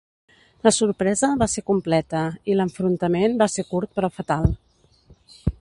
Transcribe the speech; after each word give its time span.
La 0.67 0.71
sorpresa 0.77 1.29
va 1.41 1.49
ser 1.57 1.63
completa 1.67 2.23
i 2.53 2.57
l'enfrontament 2.57 3.39
va 3.45 3.51
ser 3.59 3.69
curt 3.75 3.95
però 3.99 4.15
fatal. 4.21 4.53